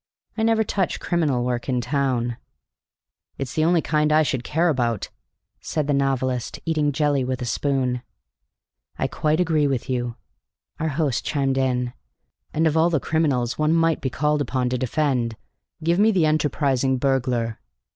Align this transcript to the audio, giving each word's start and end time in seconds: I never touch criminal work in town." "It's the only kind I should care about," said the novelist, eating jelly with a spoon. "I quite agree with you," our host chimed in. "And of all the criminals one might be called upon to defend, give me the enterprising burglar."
I 0.35 0.41
never 0.41 0.63
touch 0.63 0.99
criminal 0.99 1.43
work 1.45 1.69
in 1.69 1.79
town." 1.79 2.37
"It's 3.37 3.53
the 3.53 3.63
only 3.63 3.83
kind 3.83 4.11
I 4.11 4.23
should 4.23 4.43
care 4.43 4.67
about," 4.69 5.09
said 5.59 5.85
the 5.85 5.93
novelist, 5.93 6.59
eating 6.65 6.91
jelly 6.91 7.23
with 7.23 7.39
a 7.39 7.45
spoon. 7.45 8.01
"I 8.97 9.05
quite 9.05 9.39
agree 9.39 9.67
with 9.67 9.91
you," 9.91 10.15
our 10.79 10.87
host 10.87 11.23
chimed 11.23 11.59
in. 11.59 11.93
"And 12.51 12.65
of 12.65 12.75
all 12.75 12.89
the 12.89 12.99
criminals 12.99 13.59
one 13.59 13.73
might 13.73 14.01
be 14.01 14.09
called 14.09 14.41
upon 14.41 14.69
to 14.69 14.77
defend, 14.79 15.35
give 15.83 15.99
me 15.99 16.09
the 16.09 16.25
enterprising 16.25 16.97
burglar." 16.97 17.59